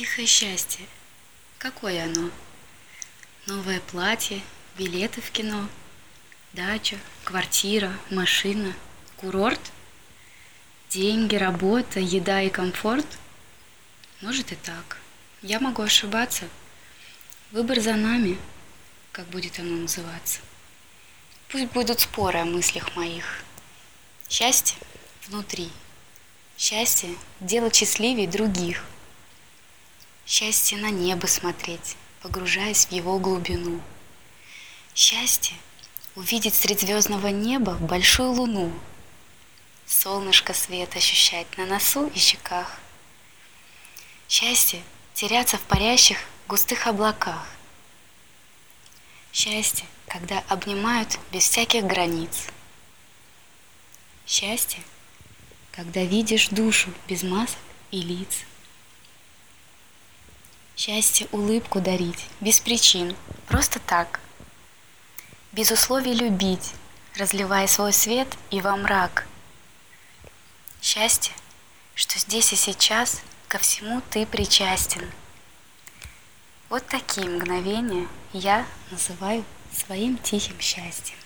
Тихое 0.00 0.26
счастье. 0.26 0.86
Какое 1.58 2.04
оно? 2.04 2.30
Новое 3.44 3.80
платье, 3.80 4.40
билеты 4.78 5.20
в 5.20 5.30
кино, 5.30 5.68
дача, 6.54 6.96
квартира, 7.22 7.92
машина, 8.10 8.72
курорт, 9.18 9.60
деньги, 10.88 11.34
работа, 11.34 12.00
еда 12.00 12.40
и 12.40 12.48
комфорт? 12.48 13.04
Может 14.22 14.52
и 14.52 14.54
так. 14.54 14.96
Я 15.42 15.60
могу 15.60 15.82
ошибаться. 15.82 16.48
Выбор 17.50 17.78
за 17.80 17.94
нами, 17.94 18.38
как 19.12 19.26
будет 19.26 19.58
оно 19.58 19.76
называться. 19.82 20.40
Пусть 21.48 21.72
будут 21.72 22.00
споры 22.00 22.38
о 22.38 22.46
мыслях 22.46 22.96
моих. 22.96 23.44
Счастье 24.30 24.78
внутри. 25.28 25.70
Счастье– 26.56 27.14
делать 27.40 27.76
счастливее 27.76 28.26
других. 28.26 28.82
Счастье 30.30 30.78
на 30.78 30.90
небо 30.90 31.26
смотреть, 31.26 31.96
погружаясь 32.22 32.86
в 32.86 32.92
его 32.92 33.18
глубину. 33.18 33.80
Счастье– 34.94 35.56
увидеть 36.14 36.54
средь 36.54 36.82
звездного 36.82 37.26
неба 37.26 37.72
большую 37.74 38.30
луну. 38.30 38.72
Солнышко 39.86 40.54
свет 40.54 40.94
ощущать 40.94 41.48
на 41.58 41.66
носу 41.66 42.06
и 42.14 42.18
щеках. 42.20 42.78
Счастье– 44.28 44.84
теряться 45.14 45.58
в 45.58 45.62
парящих 45.62 46.18
густых 46.46 46.86
облаках. 46.86 47.44
Счастье, 49.32 49.84
когда 50.06 50.44
обнимают 50.46 51.18
без 51.32 51.42
всяких 51.42 51.82
границ. 51.82 52.46
Счастье, 54.28 54.80
когда 55.72 56.04
видишь 56.04 56.50
душу 56.50 56.94
без 57.08 57.24
масок 57.24 57.58
и 57.90 58.00
лиц. 58.00 58.44
Счастье 60.82 61.28
улыбку 61.30 61.78
дарить, 61.78 62.24
без 62.40 62.58
причин, 62.58 63.14
просто 63.46 63.78
так. 63.80 64.18
Без 65.52 65.70
условий 65.70 66.14
любить, 66.14 66.72
разливая 67.18 67.66
свой 67.66 67.92
свет 67.92 68.26
и 68.50 68.62
во 68.62 68.74
мрак. 68.78 69.26
Счастье, 70.80 71.34
что 71.94 72.18
здесь 72.18 72.54
и 72.54 72.56
сейчас 72.56 73.20
ко 73.46 73.58
всему 73.58 74.00
ты 74.08 74.24
причастен. 74.24 75.06
Вот 76.70 76.86
такие 76.86 77.28
мгновения 77.28 78.08
я 78.32 78.66
называю 78.90 79.44
своим 79.76 80.16
тихим 80.16 80.58
счастьем. 80.60 81.18